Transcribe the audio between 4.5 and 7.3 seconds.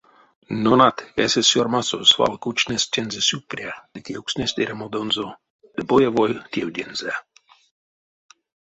эрямодонзо ды боевой тевдензэ.